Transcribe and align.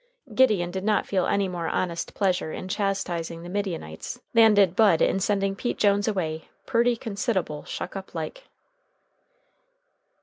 Gideon 0.33 0.71
did 0.71 0.83
not 0.83 1.05
feel 1.05 1.27
any 1.27 1.47
more 1.47 1.67
honest 1.67 2.15
pleasure 2.15 2.51
in 2.51 2.67
chastising 2.67 3.43
the 3.43 3.49
Midianites 3.49 4.19
than 4.33 4.55
did 4.55 4.75
Bud 4.75 4.99
in 4.99 5.19
sending 5.19 5.55
Pete 5.55 5.77
Jones 5.77 6.07
away 6.07 6.45
purty 6.65 6.97
consid'able 6.97 7.65
shuck 7.65 7.95
up 7.95 8.15
like. 8.15 8.45